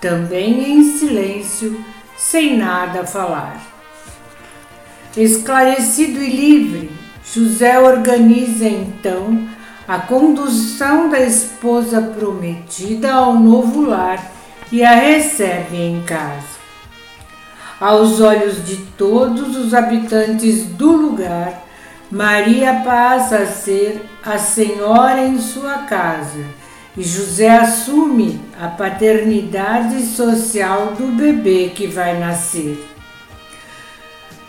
também 0.00 0.72
em 0.72 0.84
silêncio, 0.96 1.84
sem 2.16 2.56
nada 2.56 3.00
a 3.00 3.06
falar. 3.06 3.60
Esclarecido 5.16 6.20
e 6.20 6.30
livre, 6.30 6.90
José 7.24 7.78
organiza 7.78 8.66
então 8.66 9.46
a 9.86 9.98
condução 9.98 11.08
da 11.08 11.20
esposa 11.20 12.00
prometida 12.00 13.12
ao 13.12 13.34
novo 13.34 13.82
lar 13.82 14.32
e 14.72 14.82
a 14.82 14.94
recebe 14.94 15.76
em 15.76 16.02
casa. 16.02 16.54
Aos 17.80 18.20
olhos 18.20 18.64
de 18.64 18.76
todos 18.96 19.56
os 19.56 19.74
habitantes 19.74 20.64
do 20.64 20.92
lugar, 20.92 21.64
Maria 22.10 22.82
passa 22.84 23.38
a 23.38 23.46
ser 23.46 24.04
a 24.24 24.38
senhora 24.38 25.26
em 25.26 25.38
sua 25.38 25.78
casa 25.78 26.63
José 26.96 27.48
assume 27.48 28.40
a 28.60 28.68
paternidade 28.68 30.00
social 30.02 30.94
do 30.96 31.08
bebê 31.08 31.72
que 31.74 31.88
vai 31.88 32.20
nascer. 32.20 32.88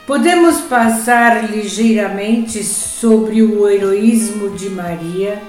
Podemos 0.05 0.61
passar 0.61 1.49
ligeiramente 1.49 2.63
sobre 2.63 3.41
o 3.41 3.67
heroísmo 3.67 4.51
de 4.51 4.69
Maria, 4.69 5.41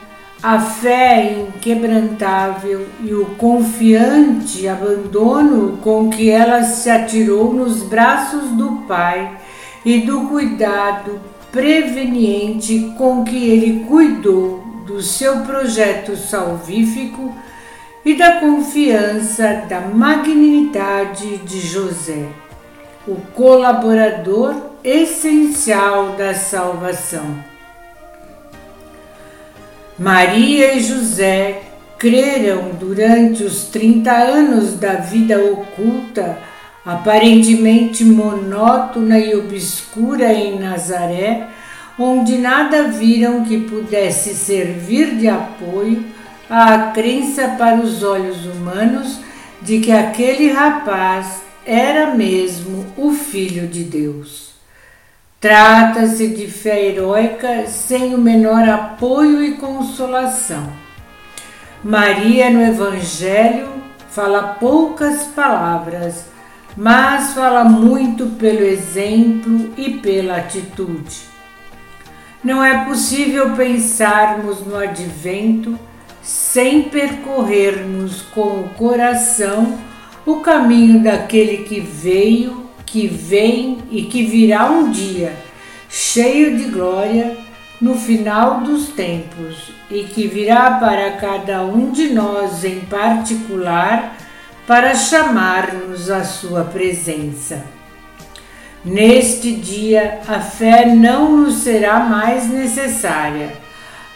a 0.43 0.59
fé 0.59 1.37
inquebrantável 1.39 2.87
e 3.05 3.13
o 3.13 3.27
confiante 3.37 4.67
abandono 4.67 5.77
com 5.83 6.09
que 6.09 6.31
ela 6.31 6.63
se 6.63 6.89
atirou 6.89 7.53
nos 7.53 7.83
braços 7.83 8.53
do 8.53 8.87
Pai 8.89 9.39
e 9.85 10.01
do 10.01 10.29
cuidado 10.29 11.21
preveniente 11.53 12.95
com 12.97 13.23
que 13.23 13.51
ele 13.51 13.85
cuidou 13.85 14.66
do 14.87 15.03
seu 15.03 15.41
projeto 15.41 16.17
salvífico 16.17 17.35
e 18.05 18.15
da 18.15 18.41
confiança 18.41 19.65
da 19.69 19.81
magnanimidade 19.81 21.39
de 21.39 21.61
José, 21.61 22.29
o 23.07 23.17
colaborador 23.35 24.55
essencial 24.85 26.11
da 26.11 26.35
salvação. 26.35 27.45
Maria 29.99 30.75
e 30.75 30.81
José 30.81 31.63
creram 31.99 32.71
durante 32.79 33.43
os 33.43 33.65
30 33.65 34.13
anos 34.13 34.75
da 34.75 34.95
vida 34.95 35.39
oculta 35.41 36.39
aparentemente 36.85 38.05
monótona 38.05 39.19
e 39.19 39.35
obscura 39.35 40.33
em 40.33 40.61
Nazaré, 40.61 41.49
onde 41.99 42.39
nada 42.39 42.89
viram 42.89 43.45
que 43.45 43.59
pudesse 43.59 44.35
servir 44.35 45.17
de 45.17 45.29
apoio 45.29 46.05
à 46.49 46.91
crença 46.93 47.49
para 47.59 47.77
os 47.77 48.03
olhos 48.03 48.45
humanos 48.47 49.21
de 49.63 49.81
que 49.81 49.91
aquele 49.91 50.51
rapaz 50.51 51.43
era 51.65 52.15
mesmo 52.15 52.87
o 52.97 53.13
Filho 53.13 53.67
de 53.67 53.85
Deus. 53.85 54.55
Trata-se 55.41 56.29
de 56.29 56.47
fé 56.47 56.85
heróica 56.87 57.67
sem 57.67 58.15
o 58.15 58.19
menor 58.19 58.69
apoio 58.69 59.43
e 59.43 59.53
consolação. 59.53 60.73
Maria 61.83 62.51
no 62.51 62.63
Evangelho 62.63 63.69
fala 64.09 64.57
poucas 64.61 65.25
palavras 65.27 66.37
mas 66.77 67.33
fala 67.33 67.65
muito 67.65 68.27
pelo 68.37 68.61
exemplo 68.61 69.73
e 69.79 69.93
pela 69.99 70.37
atitude. 70.37 71.36
Não 72.47 72.63
é 72.63 72.85
possível 72.85 73.57
pensarmos 73.57 74.65
no 74.65 74.77
advento 74.77 75.77
sem 76.23 76.85
percorrermos 76.85 78.23
com 78.23 78.61
o 78.61 78.69
coração 78.79 79.77
o 80.25 80.37
caminho 80.37 81.03
daquele 81.03 81.65
que 81.65 81.81
veio, 81.81 82.71
que 82.87 83.09
vem 83.09 83.79
e 83.91 84.03
que 84.05 84.25
virá 84.25 84.71
um 84.71 84.93
dia, 84.93 85.37
cheio 85.89 86.57
de 86.57 86.71
glória 86.71 87.37
no 87.81 87.97
final 87.97 88.61
dos 88.61 88.91
tempos 88.91 89.73
e 89.91 90.05
que 90.05 90.29
virá 90.29 90.79
para 90.79 91.17
cada 91.17 91.65
um 91.65 91.91
de 91.91 92.11
nós 92.11 92.63
em 92.63 92.79
particular 92.79 94.17
para 94.69 94.95
chamar-nos 94.95 96.09
à 96.09 96.23
sua 96.23 96.63
presença. 96.63 97.76
Neste 98.87 99.53
dia, 99.53 100.21
a 100.29 100.39
fé 100.39 100.87
não 100.87 101.39
nos 101.39 101.57
será 101.57 101.99
mais 101.99 102.49
necessária, 102.49 103.53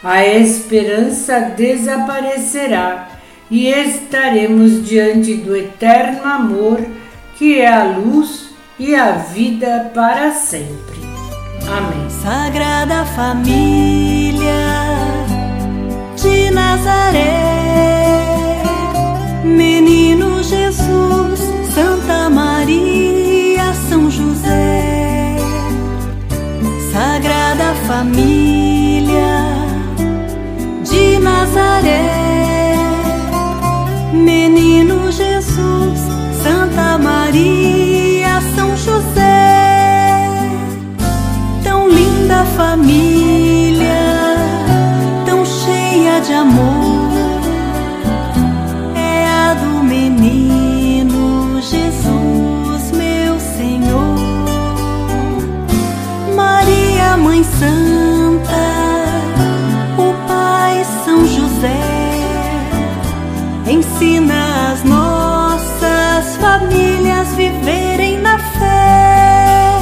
a 0.02 0.24
esperança 0.24 1.40
desaparecerá 1.56 3.08
e 3.50 3.66
estaremos 3.66 4.86
diante 4.86 5.34
do 5.34 5.56
eterno 5.56 6.24
amor 6.24 6.80
que 7.36 7.58
é 7.58 7.66
a 7.66 7.82
luz 7.82 8.50
e 8.78 8.94
a 8.94 9.10
vida 9.10 9.90
para 9.92 10.30
sempre. 10.30 11.00
Amém. 11.66 12.08
Sagrada 12.22 13.04
Família 13.06 14.40
de 16.16 16.50
Nazaré, 16.52 17.42
Menino 19.42 20.44
Jesus, 20.44 21.40
Santa 21.74 22.30
Maria, 22.30 22.99
Sagrada 26.92 27.74
Família 27.86 29.32
de 30.88 31.18
Nazaré, 31.18 32.10
Menino 34.12 35.10
Jesus, 35.12 36.00
Santa 36.42 36.98
Maria, 36.98 37.59
ensina 64.20 64.72
as 64.72 64.84
nossas 64.84 66.36
famílias 66.36 67.28
viverem 67.34 68.18
na 68.18 68.38
fé. 68.38 69.78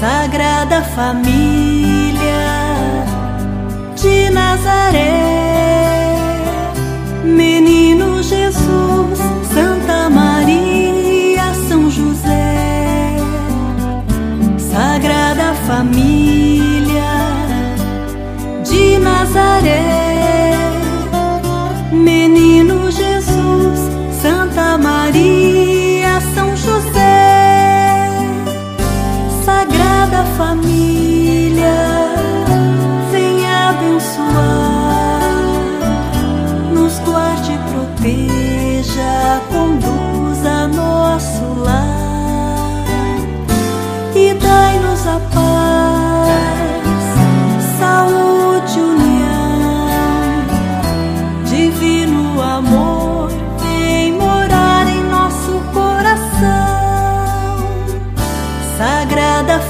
Sagrada 0.00 0.82
Família 0.82 2.20
de 3.94 4.30
Nazaré, 4.30 5.41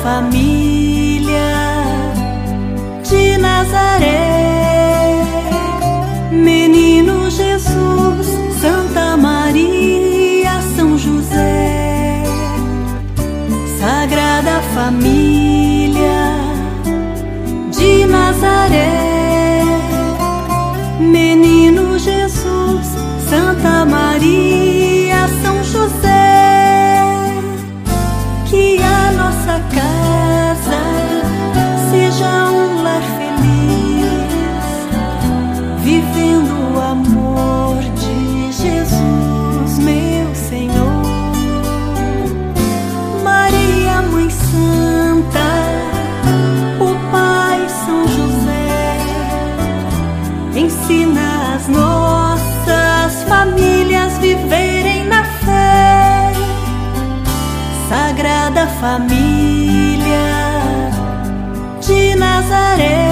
Família 0.03 0.52
Sagrada 58.43 58.67
Família 58.81 60.27
de 61.87 62.17
Nazaré, 62.17 63.12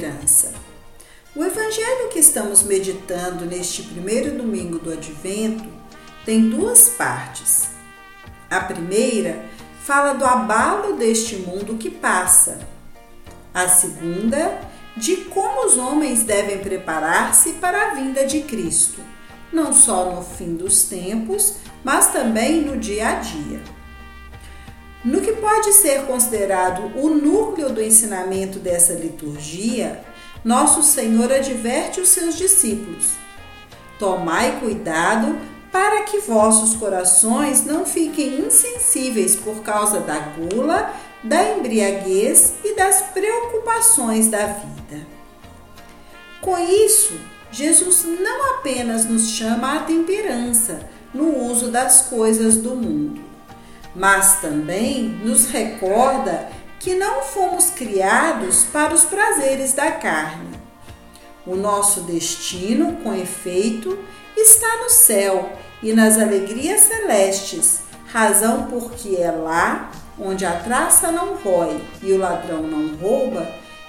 Esperança, 0.00 0.54
o 1.36 1.44
evangelho 1.44 2.08
que 2.08 2.18
estamos 2.18 2.62
meditando 2.62 3.44
neste 3.44 3.82
primeiro 3.82 4.34
domingo 4.34 4.78
do 4.78 4.90
Advento 4.90 5.68
tem 6.24 6.48
duas 6.48 6.88
partes. 6.88 7.68
A 8.48 8.60
primeira 8.60 9.44
fala 9.84 10.14
do 10.14 10.24
abalo 10.24 10.96
deste 10.96 11.36
mundo 11.36 11.76
que 11.76 11.90
passa. 11.90 12.60
A 13.52 13.68
segunda, 13.68 14.58
de 14.96 15.16
como 15.16 15.66
os 15.66 15.76
homens 15.76 16.22
devem 16.22 16.60
preparar-se 16.60 17.52
para 17.54 17.90
a 17.90 17.94
vinda 17.94 18.24
de 18.24 18.40
Cristo, 18.40 19.02
não 19.52 19.70
só 19.70 20.14
no 20.14 20.22
fim 20.22 20.54
dos 20.54 20.84
tempos, 20.84 21.56
mas 21.84 22.10
também 22.10 22.62
no 22.62 22.78
dia 22.78 23.06
a 23.06 23.12
dia. 23.16 23.60
No 25.04 25.20
que 25.20 25.32
pode 25.32 25.72
ser 25.72 26.02
considerado 26.02 26.92
o 26.98 27.08
núcleo 27.08 27.70
do 27.70 27.82
ensinamento 27.82 28.58
dessa 28.58 28.92
liturgia, 28.92 30.04
nosso 30.44 30.82
Senhor 30.82 31.32
adverte 31.32 32.00
os 32.00 32.08
seus 32.10 32.36
discípulos: 32.36 33.12
Tomai 33.98 34.60
cuidado 34.60 35.38
para 35.72 36.02
que 36.02 36.18
vossos 36.18 36.76
corações 36.76 37.64
não 37.64 37.86
fiquem 37.86 38.40
insensíveis 38.40 39.36
por 39.36 39.62
causa 39.62 40.00
da 40.00 40.18
gula, 40.18 40.92
da 41.22 41.56
embriaguez 41.56 42.54
e 42.64 42.74
das 42.74 43.02
preocupações 43.12 44.26
da 44.26 44.46
vida. 44.46 45.06
Com 46.40 46.58
isso, 46.58 47.14
Jesus 47.52 48.04
não 48.04 48.54
apenas 48.54 49.04
nos 49.04 49.30
chama 49.30 49.76
à 49.76 49.78
temperança 49.80 50.80
no 51.12 51.44
uso 51.50 51.70
das 51.70 52.02
coisas 52.02 52.56
do 52.56 52.74
mundo, 52.74 53.20
mas 53.94 54.40
também 54.40 55.02
nos 55.02 55.46
recorda 55.46 56.48
que 56.78 56.94
não 56.94 57.22
fomos 57.22 57.70
criados 57.70 58.64
para 58.64 58.94
os 58.94 59.04
prazeres 59.04 59.72
da 59.72 59.92
carne. 59.92 60.58
O 61.46 61.56
nosso 61.56 62.02
destino, 62.02 62.96
com 63.02 63.14
efeito, 63.14 63.98
está 64.36 64.78
no 64.78 64.90
céu 64.90 65.52
e 65.82 65.92
nas 65.92 66.18
alegrias 66.18 66.82
celestes, 66.82 67.80
razão 68.06 68.66
porque 68.70 69.16
é 69.16 69.30
lá 69.30 69.90
onde 70.18 70.44
a 70.44 70.52
traça 70.52 71.10
não 71.10 71.36
rói 71.36 71.80
e 72.02 72.12
o 72.12 72.18
ladrão 72.18 72.62
não 72.62 72.94
rouba, 72.96 73.46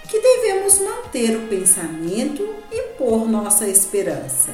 que 0.07 0.19
devemos 0.19 0.79
manter 0.79 1.37
o 1.37 1.47
pensamento 1.47 2.55
e 2.71 2.81
pôr 2.97 3.27
nossa 3.29 3.67
esperança. 3.67 4.53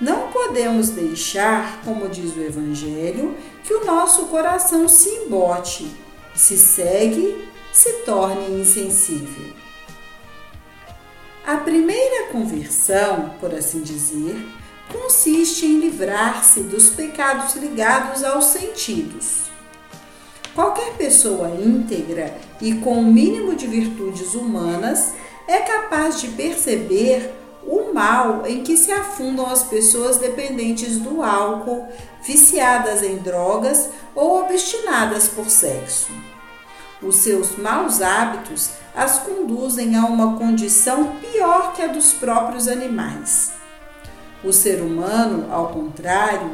Não 0.00 0.28
podemos 0.28 0.90
deixar, 0.90 1.80
como 1.84 2.08
diz 2.08 2.36
o 2.36 2.42
Evangelho, 2.42 3.36
que 3.64 3.74
o 3.74 3.84
nosso 3.84 4.26
coração 4.26 4.86
se 4.86 5.08
embote, 5.08 5.90
se 6.34 6.56
segue 6.56 7.48
se 7.74 7.92
torne 8.04 8.60
insensível. 8.60 9.52
A 11.44 11.56
primeira 11.56 12.28
conversão, 12.30 13.34
por 13.40 13.52
assim 13.52 13.82
dizer, 13.82 14.36
consiste 14.92 15.66
em 15.66 15.80
livrar-se 15.80 16.60
dos 16.60 16.90
pecados 16.90 17.56
ligados 17.56 18.22
aos 18.22 18.44
sentidos. 18.44 19.50
Qualquer 20.54 20.94
pessoa 20.94 21.48
íntegra 21.48 22.38
e 22.60 22.76
com 22.76 23.00
o 23.00 23.04
mínimo 23.04 23.56
de 23.56 23.66
virtudes 23.66 24.34
humanas 24.34 25.12
é 25.48 25.58
capaz 25.58 26.20
de 26.20 26.28
perceber 26.28 27.34
mal 27.94 28.42
em 28.44 28.64
que 28.64 28.76
se 28.76 28.90
afundam 28.90 29.46
as 29.46 29.62
pessoas 29.62 30.18
dependentes 30.18 30.98
do 30.98 31.22
álcool, 31.22 31.88
viciadas 32.22 33.02
em 33.02 33.18
drogas 33.18 33.90
ou 34.14 34.42
obstinadas 34.42 35.28
por 35.28 35.48
sexo. 35.48 36.10
Os 37.00 37.16
seus 37.16 37.56
maus 37.56 38.02
hábitos 38.02 38.70
as 38.94 39.20
conduzem 39.20 39.96
a 39.96 40.06
uma 40.06 40.36
condição 40.36 41.16
pior 41.20 41.72
que 41.72 41.82
a 41.82 41.86
dos 41.86 42.12
próprios 42.12 42.66
animais. 42.66 43.52
O 44.42 44.52
ser 44.52 44.80
humano, 44.80 45.52
ao 45.52 45.68
contrário, 45.68 46.50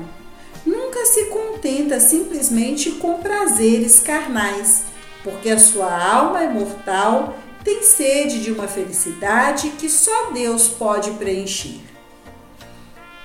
nunca 0.64 1.06
se 1.06 1.26
contenta 1.26 1.98
simplesmente 1.98 2.92
com 2.92 3.18
prazeres 3.18 4.00
carnais, 4.00 4.84
porque 5.24 5.50
a 5.50 5.58
sua 5.58 5.92
alma 5.92 6.42
é 6.42 6.48
mortal 6.48 7.34
tem 7.64 7.82
sede 7.82 8.40
de 8.40 8.52
uma 8.52 8.66
felicidade 8.66 9.70
que 9.70 9.88
só 9.88 10.30
Deus 10.30 10.68
pode 10.68 11.10
preencher. 11.12 11.80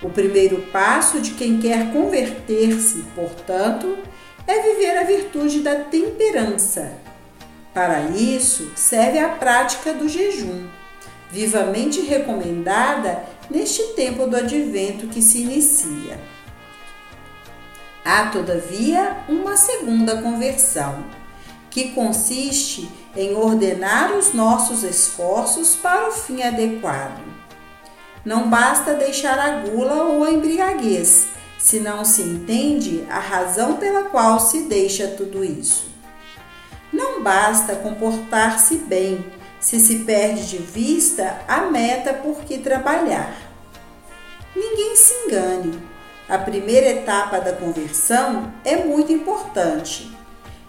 O 0.02 0.10
primeiro 0.10 0.62
passo 0.72 1.20
de 1.22 1.32
quem 1.32 1.60
quer 1.60 1.92
converter-se, 1.92 3.04
portanto, 3.16 3.98
é 4.46 4.62
viver 4.62 4.98
a 4.98 5.04
virtude 5.04 5.62
da 5.62 5.76
temperança. 5.76 6.98
Para 7.74 8.02
isso, 8.02 8.72
serve 8.76 9.20
a 9.20 9.30
prática 9.30 9.94
do 9.94 10.08
jejum, 10.08 10.68
vivamente 11.32 12.02
recomendada 12.02 13.24
neste 13.50 13.84
tempo 13.94 14.28
do 14.28 14.38
advento 14.38 15.08
que 15.08 15.22
se 15.22 15.42
inicia. 15.42 16.20
Há, 18.04 18.28
todavia, 18.28 19.18
uma 19.28 19.58
segunda 19.58 20.22
conversão, 20.22 21.04
que 21.76 21.90
consiste 21.90 22.90
em 23.18 23.36
ordenar 23.36 24.14
os 24.14 24.34
nossos 24.34 24.82
esforços 24.82 25.76
para 25.76 26.08
o 26.08 26.12
fim 26.14 26.42
adequado. 26.42 27.22
Não 28.24 28.50
basta 28.50 28.94
deixar 28.94 29.38
a 29.38 29.60
gula 29.60 30.06
ou 30.06 30.24
a 30.24 30.32
embriaguez, 30.32 31.26
se 31.60 31.82
não 31.82 32.06
se 32.06 32.22
entende 32.22 33.06
a 33.10 33.20
razão 33.20 33.76
pela 33.76 34.04
qual 34.04 34.40
se 34.40 34.62
deixa 34.70 35.06
tudo 35.18 35.44
isso. 35.44 35.90
Não 36.94 37.22
basta 37.22 37.76
comportar-se 37.76 38.78
bem, 38.78 39.26
se 39.60 39.78
se 39.82 40.06
perde 40.06 40.48
de 40.48 40.58
vista 40.60 41.42
a 41.46 41.64
meta 41.64 42.14
por 42.14 42.38
que 42.46 42.58
trabalhar. 42.58 43.36
Ninguém 44.56 44.96
se 44.96 45.14
engane. 45.26 45.78
A 46.30 46.38
primeira 46.38 46.88
etapa 46.88 47.42
da 47.42 47.52
conversão 47.52 48.54
é 48.64 48.78
muito 48.78 49.12
importante 49.12 50.15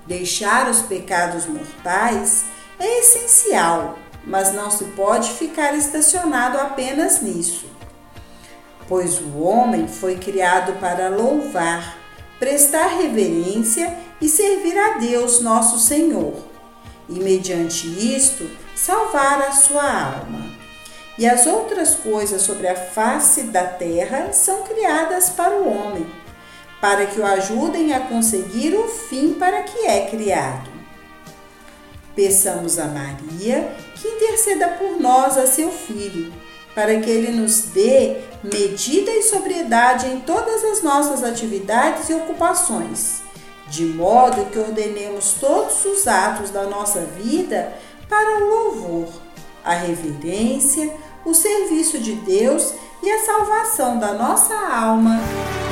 Deixar 0.06 0.70
os 0.70 0.82
pecados 0.82 1.46
mortais 1.46 2.44
é 2.78 3.00
essencial, 3.00 3.98
mas 4.24 4.52
não 4.54 4.70
se 4.70 4.84
pode 4.84 5.30
ficar 5.30 5.74
estacionado 5.74 6.58
apenas 6.58 7.20
nisso. 7.20 7.66
Pois 8.88 9.20
o 9.20 9.38
homem 9.38 9.88
foi 9.88 10.16
criado 10.16 10.78
para 10.78 11.08
louvar, 11.08 11.98
prestar 12.38 12.86
reverência 12.86 13.98
e 14.20 14.28
servir 14.28 14.78
a 14.78 14.98
Deus 14.98 15.40
nosso 15.40 15.80
Senhor, 15.80 16.34
e 17.08 17.14
mediante 17.14 17.88
isto 17.88 18.48
salvar 18.76 19.42
a 19.42 19.50
sua 19.50 19.82
alma. 19.82 20.54
E 21.18 21.26
as 21.26 21.46
outras 21.46 21.96
coisas 21.96 22.42
sobre 22.42 22.68
a 22.68 22.76
face 22.76 23.44
da 23.44 23.64
terra 23.64 24.32
são 24.32 24.62
criadas 24.62 25.30
para 25.30 25.56
o 25.56 25.68
homem 25.68 26.06
para 26.80 27.06
que 27.06 27.20
o 27.20 27.26
ajudem 27.26 27.92
a 27.94 28.00
conseguir 28.00 28.74
o 28.74 28.88
fim 28.88 29.34
para 29.34 29.62
que 29.62 29.86
é 29.86 30.06
criado. 30.06 30.70
Peçamos 32.14 32.78
a 32.78 32.86
Maria 32.86 33.74
que 33.94 34.08
interceda 34.08 34.68
por 34.68 35.00
nós 35.00 35.36
a 35.36 35.46
seu 35.46 35.70
Filho, 35.70 36.32
para 36.74 36.98
que 37.00 37.10
ele 37.10 37.30
nos 37.30 37.62
dê 37.62 38.18
medida 38.42 39.10
e 39.10 39.22
sobriedade 39.22 40.06
em 40.06 40.20
todas 40.20 40.64
as 40.64 40.82
nossas 40.82 41.22
atividades 41.22 42.08
e 42.08 42.14
ocupações, 42.14 43.22
de 43.68 43.84
modo 43.84 44.46
que 44.50 44.58
ordenemos 44.58 45.34
todos 45.40 45.84
os 45.84 46.06
atos 46.06 46.50
da 46.50 46.64
nossa 46.64 47.00
vida 47.00 47.72
para 48.08 48.44
o 48.44 48.48
louvor, 48.48 49.08
a 49.64 49.74
reverência, 49.74 50.94
o 51.24 51.34
serviço 51.34 51.98
de 51.98 52.12
Deus 52.14 52.72
e 53.02 53.10
a 53.10 53.24
salvação 53.24 53.98
da 53.98 54.12
nossa 54.12 54.54
alma. 54.54 55.18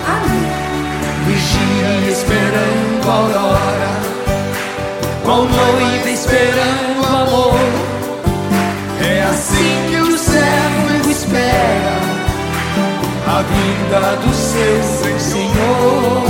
Amém 0.06 0.53
esperando 2.08 3.08
a 3.08 3.12
aurora, 3.12 3.92
qual 5.24 5.44
noiva 5.44 6.10
esperando 6.10 7.06
amor. 7.06 7.54
É 9.00 9.22
assim 9.22 9.86
que 9.88 9.96
o 9.96 10.18
servo 10.18 11.10
espera 11.10 12.00
a 13.26 13.42
vinda 13.42 14.16
do 14.16 14.34
seu 14.34 14.82
Senhor. 15.18 16.22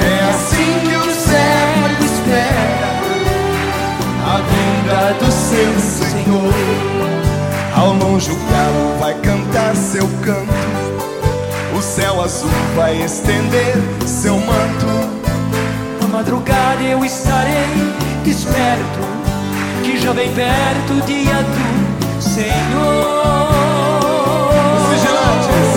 É 0.00 0.30
assim 0.30 0.80
que 0.86 0.96
o 0.96 1.14
servo 1.14 2.04
espera 2.04 2.92
a 4.26 4.36
vinda 4.36 5.24
do 5.24 5.32
seu 5.32 5.72
Senhor. 5.80 6.54
Ao 7.76 7.92
longe 7.94 8.30
o 8.30 8.36
galo 8.36 8.98
vai 8.98 9.14
cantar 9.14 9.74
seu 9.74 10.08
canto 10.22 10.72
o 11.82 11.84
céu 11.84 12.22
azul 12.22 12.50
vai 12.76 13.02
estender 13.02 13.74
madrugada 16.22 16.80
eu 16.84 17.04
estarei 17.04 17.92
esperto, 18.24 19.00
que 19.82 19.98
já 19.98 20.12
vem 20.12 20.32
perto 20.32 20.92
o 20.92 21.00
dia 21.00 21.34
do 21.42 22.22
Senhor. 22.22 23.48
Os 24.76 24.84
vigilantes, 24.92 25.68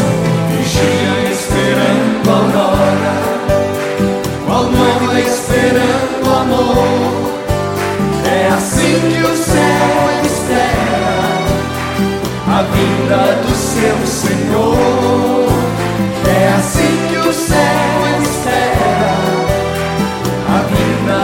vigia 0.51 1.31
esperando 1.31 2.29
a 2.29 2.33
aurora, 2.33 3.15
qual 4.45 4.63
noiva 4.65 5.19
esperando 5.19 6.29
amor. 6.41 6.85
É 8.23 8.47
assim 8.49 8.99
que 9.09 9.23
o 9.23 9.35
céu 9.35 9.97
espera 10.25 11.17
a 12.47 12.61
vinda 12.61 13.21
do 13.41 13.55
seu 13.55 13.97
Senhor. 14.05 15.49
É 16.27 16.53
assim 16.53 16.93
que 17.09 17.17
o 17.17 17.33
céu 17.33 18.21
espera 18.21 18.44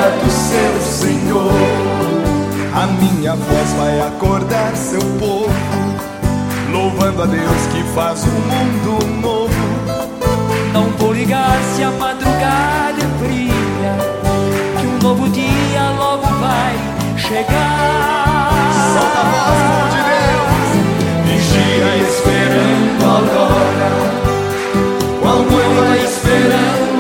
do 0.10 0.32
seu 0.32 0.82
Senhor. 0.82 1.52
A 2.74 2.88
minha 2.88 3.36
voz 3.36 3.70
vai 3.78 4.00
acordar 4.02 4.76
seu 4.76 5.02
povo, 5.20 5.54
louvando 6.72 7.24
a 7.24 7.26
Deus 7.26 7.68
que 7.72 7.84
faz 7.94 8.24
um 8.26 8.32
mundo 8.32 9.06
novo. 9.22 9.54
Não 10.74 10.90
vou 10.98 11.14
ligar 11.14 11.60
se 11.76 11.84
a 11.84 11.92
madrugada 11.92 12.98
é 12.98 13.24
fria, 13.24 13.98
que 14.80 14.88
um 14.88 14.98
novo 15.00 15.30
dia 15.30 15.92
logo 15.98 16.26
vai 16.26 16.76
chegar. 17.18 18.52
Solta 18.94 19.20
a 19.20 19.24
voz, 19.32 19.94
de 19.94 20.02
Deus, 20.12 20.62
vigia 21.26 21.92
esperando 22.08 23.04
a 23.04 23.08
aurora 23.10 23.92
qual 25.22 25.38
noiva 25.44 25.98
esperando 25.98 26.91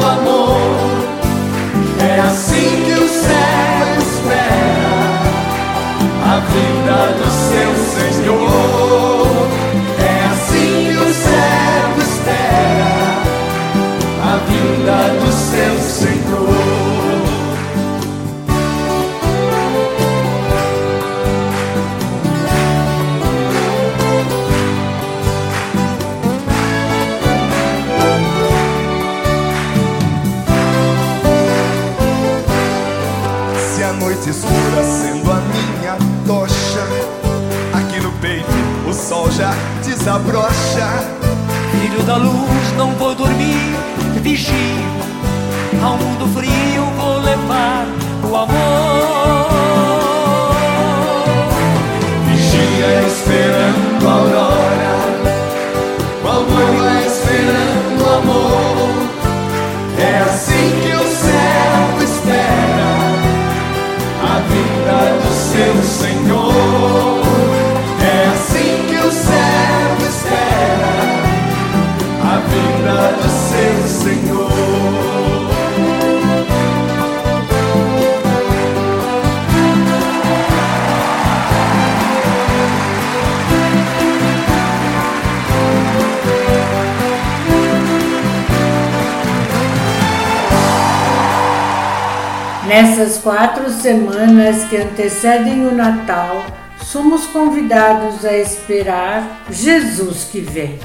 Nessas 93.02 93.18
quatro 93.18 93.68
semanas 93.72 94.66
que 94.66 94.78
antecedem 94.78 95.66
o 95.66 95.74
Natal, 95.74 96.46
somos 96.84 97.26
convidados 97.26 98.24
a 98.24 98.38
esperar 98.38 99.42
Jesus 99.50 100.26
que 100.32 100.40
vem. 100.40 100.78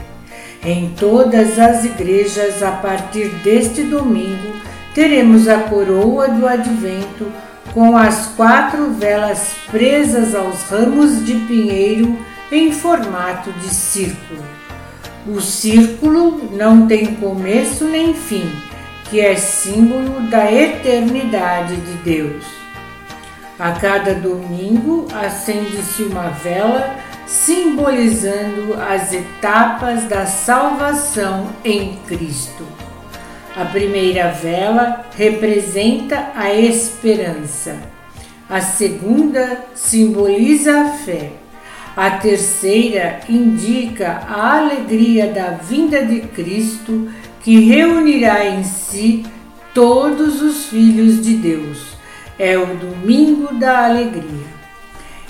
Em 0.64 0.94
todas 0.98 1.58
as 1.58 1.84
igrejas, 1.84 2.62
a 2.62 2.70
partir 2.70 3.28
deste 3.44 3.82
domingo, 3.82 4.50
teremos 4.94 5.46
a 5.46 5.58
coroa 5.58 6.28
do 6.28 6.48
advento 6.48 7.30
com 7.74 7.94
as 7.94 8.28
quatro 8.28 8.92
velas 8.92 9.50
presas 9.70 10.34
aos 10.34 10.62
ramos 10.70 11.22
de 11.22 11.34
pinheiro 11.34 12.18
em 12.50 12.72
formato 12.72 13.52
de 13.52 13.68
círculo. 13.68 14.42
O 15.26 15.38
círculo 15.42 16.48
não 16.56 16.86
tem 16.86 17.14
começo 17.16 17.84
nem 17.84 18.14
fim 18.14 18.50
que 19.08 19.20
é 19.20 19.36
símbolo 19.36 20.20
da 20.28 20.50
eternidade 20.52 21.76
de 21.76 21.92
Deus. 21.98 22.44
A 23.58 23.72
cada 23.72 24.14
domingo 24.14 25.06
acende-se 25.14 26.02
uma 26.02 26.28
vela 26.28 26.96
simbolizando 27.26 28.74
as 28.74 29.12
etapas 29.12 30.04
da 30.04 30.26
salvação 30.26 31.48
em 31.64 31.96
Cristo. 32.06 32.66
A 33.56 33.64
primeira 33.64 34.30
vela 34.30 35.06
representa 35.16 36.30
a 36.34 36.52
esperança. 36.52 37.76
A 38.48 38.60
segunda 38.60 39.64
simboliza 39.74 40.82
a 40.82 40.90
fé. 40.90 41.32
A 41.96 42.10
terceira 42.10 43.20
indica 43.26 44.22
a 44.28 44.58
alegria 44.58 45.28
da 45.28 45.52
vinda 45.52 46.04
de 46.04 46.20
Cristo 46.20 47.08
que 47.46 47.60
reunirá 47.60 48.44
em 48.44 48.64
si 48.64 49.24
todos 49.72 50.42
os 50.42 50.66
filhos 50.66 51.22
de 51.22 51.36
Deus. 51.36 51.78
É 52.36 52.58
o 52.58 52.74
domingo 52.74 53.54
da 53.54 53.84
alegria. 53.84 54.48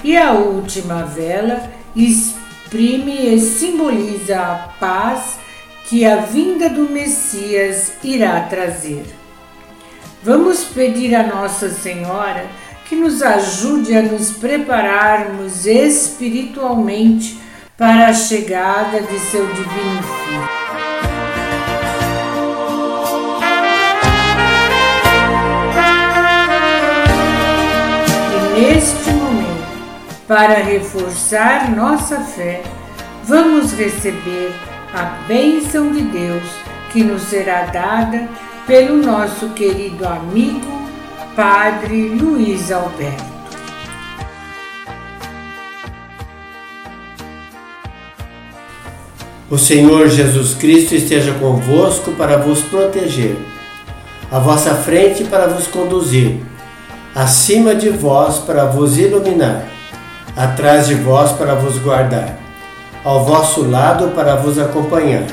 E 0.03 0.17
a 0.17 0.33
última 0.33 1.03
vela 1.03 1.71
exprime 1.95 3.35
e 3.35 3.39
simboliza 3.39 4.41
a 4.41 4.55
paz 4.81 5.39
que 5.91 6.07
a 6.07 6.17
vinda 6.17 6.71
do 6.71 6.89
Messias 6.89 7.93
irá 8.03 8.41
trazer. 8.45 9.05
Vamos 10.23 10.65
pedir 10.65 11.15
a 11.15 11.23
Nossa 11.23 11.69
Senhora 11.69 12.47
que 12.89 12.97
nos 12.97 13.21
ajude 13.23 13.95
a 13.95 14.01
nos 14.01 14.31
prepararmos 14.31 15.67
espiritualmente 15.67 17.39
para 17.77 18.09
a 18.09 18.15
chegada 18.15 19.03
de 19.03 19.19
seu 19.19 19.47
Divino 19.47 20.03
Filho. 20.03 20.66
Neste 28.57 29.11
momento, 29.11 29.67
para 30.27 30.63
reforçar 30.63 31.71
nossa 31.71 32.21
fé, 32.21 32.63
vamos 33.23 33.73
receber 33.75 34.51
a 34.95 35.27
bênção 35.29 35.93
de 35.93 36.01
Deus 36.01 36.43
que 36.91 37.05
nos 37.05 37.23
será 37.23 37.67
dada 37.67 38.27
pelo 38.67 38.97
nosso 38.97 39.51
querido 39.51 40.09
amigo, 40.09 40.67
Padre 41.37 42.09
Luiz 42.09 42.73
Alberto. 42.73 43.37
O 49.51 49.59
Senhor 49.59 50.09
Jesus 50.09 50.55
Cristo 50.55 50.95
esteja 50.95 51.35
convosco 51.35 52.11
para 52.13 52.39
vos 52.39 52.63
proteger, 52.63 53.37
à 54.33 54.39
vossa 54.39 54.75
frente 54.75 55.25
para 55.25 55.47
vos 55.47 55.67
conduzir 55.67 56.41
acima 57.17 57.75
de 57.75 57.89
vós 57.89 58.41
para 58.41 58.67
vos 58.67 58.99
iluminar, 58.99 59.65
atrás 60.37 60.87
de 60.87 60.95
vós 60.97 61.33
para 61.33 61.55
vos 61.55 61.79
guardar, 61.79 62.39
ao 63.03 63.25
vosso 63.25 63.63
lado 63.63 64.09
para 64.09 64.37
vos 64.37 64.59
acompanhar, 64.59 65.25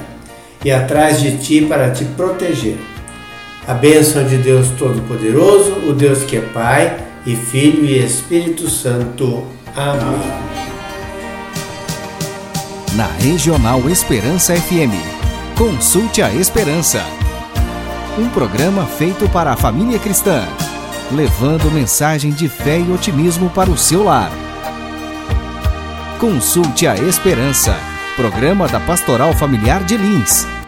e 0.64 0.72
atrás 0.72 1.20
de 1.20 1.38
ti 1.40 1.66
para 1.66 1.92
te 1.92 2.06
proteger. 2.06 2.78
A 3.68 3.74
bênção 3.74 4.24
de 4.24 4.38
Deus 4.38 4.70
Todo-Poderoso, 4.80 5.74
o 5.90 5.94
Deus 5.94 6.24
que 6.24 6.38
é 6.38 6.42
Pai 6.42 6.98
e 7.26 7.36
Filho 7.36 7.84
e 7.84 8.02
Espírito 8.02 8.70
Santo. 8.70 9.46
Amém. 9.76 10.22
Na 12.96 13.08
Regional 13.20 13.90
Esperança 13.90 14.56
FM, 14.56 14.96
consulte 15.58 16.22
a 16.22 16.32
Esperança. 16.32 17.02
Um 18.18 18.30
programa 18.30 18.86
feito 18.86 19.28
para 19.30 19.52
a 19.52 19.58
família 19.58 20.00
cristã 20.00 20.48
levando 21.14 21.72
mensagem 21.72 22.32
de 22.32 22.50
fé 22.50 22.80
e 22.80 22.92
otimismo 22.92 23.50
para 23.50 23.70
o 23.70 23.78
seu 23.78 24.04
lar. 24.04 24.32
Consulte 26.20 26.88
a 26.88 26.96
Esperança, 26.96 27.76
programa 28.16 28.68
da 28.68 28.80
Pastoral 28.80 29.34
Familiar 29.34 29.84
de 29.84 29.98
Lins. 29.98 30.54